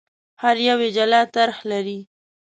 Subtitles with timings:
[0.41, 1.99] هر یو یې جلا طرح لري.